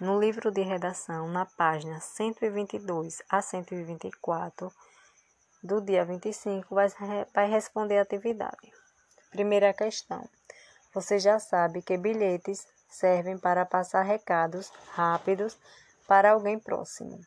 [0.00, 4.72] No livro de redação, na página 122 a 124,
[5.60, 6.86] do dia 25, vai,
[7.34, 8.72] vai responder a atividade.
[9.32, 10.24] Primeira questão.
[10.94, 15.58] Você já sabe que bilhetes servem para passar recados rápidos
[16.06, 17.18] para alguém próximo.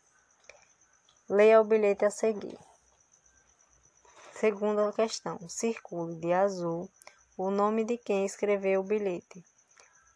[1.27, 2.57] Leia o bilhete a seguir.
[4.31, 5.37] Segunda questão.
[5.49, 6.89] Circule de azul
[7.37, 9.43] o nome de quem escreveu o bilhete.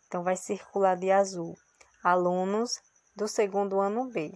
[0.08, 1.58] Então, vai circular de azul
[2.06, 2.84] alunos
[3.16, 4.32] do segundo ano B.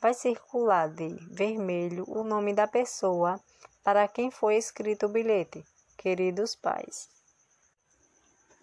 [0.00, 3.40] Vai circular de vermelho o nome da pessoa
[3.84, 5.64] para quem foi escrito o bilhete.
[5.96, 7.08] Queridos pais.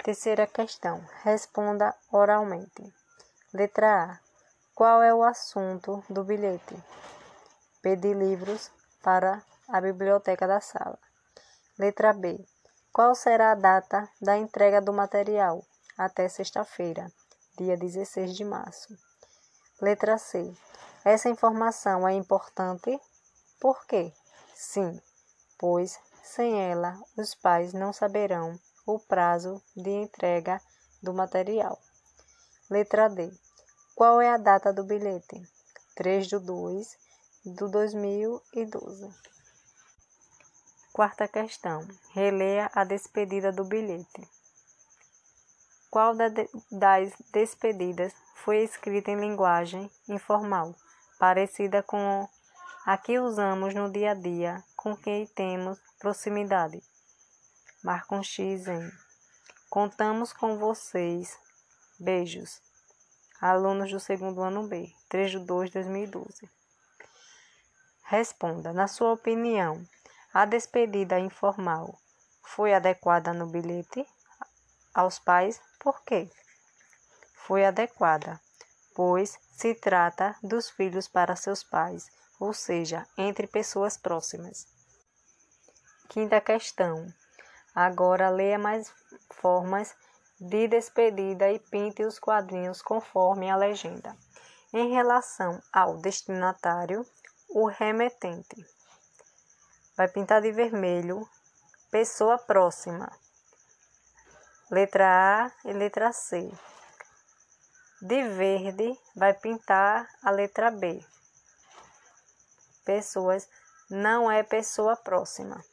[0.03, 1.01] Terceira questão.
[1.23, 2.93] Responda oralmente.
[3.53, 4.19] Letra A.
[4.73, 6.75] Qual é o assunto do bilhete?
[7.81, 8.69] Pedir livros
[9.01, 10.99] para a biblioteca da sala.
[11.79, 12.45] Letra B.
[12.91, 15.63] Qual será a data da entrega do material?
[15.97, 17.09] Até sexta-feira,
[17.57, 18.97] dia 16 de março.
[19.81, 20.53] Letra C.
[21.03, 22.99] Essa informação é importante?
[23.59, 24.13] Por quê?
[24.53, 25.01] Sim,
[25.57, 30.61] pois sem ela os pais não saberão o prazo de entrega
[31.01, 31.79] do material.
[32.69, 33.31] Letra D.
[33.95, 35.41] Qual é a data do bilhete?
[35.95, 36.97] 3 de 2
[37.45, 39.13] de 2012.
[40.91, 41.87] Quarta questão.
[42.11, 44.34] Releia a despedida do bilhete.
[45.95, 50.75] Qual das despedidas foi escrita em linguagem informal,
[51.17, 52.27] parecida com
[52.85, 56.83] a que usamos no dia a dia com quem temos proximidade?
[57.81, 58.91] Marca um X em.
[59.69, 61.39] Contamos com vocês.
[61.97, 62.61] Beijos.
[63.39, 66.49] Alunos do segundo ano B, 3 de 2 de 2012.
[68.03, 69.81] Responda, na sua opinião,
[70.33, 71.97] a despedida informal
[72.43, 74.05] foi adequada no bilhete
[74.93, 75.61] aos pais?
[75.85, 76.27] Por quê?
[77.35, 78.41] Foi adequada,
[78.95, 84.65] pois se trata dos filhos para seus pais, ou seja, entre pessoas próximas.
[86.09, 87.05] Quinta questão.
[87.75, 88.91] Agora leia mais
[89.29, 89.95] formas
[90.39, 94.17] de despedida e pinte os quadrinhos conforme a legenda.
[94.73, 97.05] Em relação ao destinatário,
[97.47, 98.65] o remetente
[99.95, 101.29] vai pintar de vermelho
[101.91, 103.07] pessoa próxima.
[104.71, 105.05] Letra
[105.45, 106.51] A e letra C.
[108.01, 111.05] De verde vai pintar a letra B.
[112.83, 113.47] Pessoas
[113.91, 115.63] não é pessoa próxima.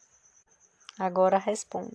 [0.98, 1.90] Agora responde.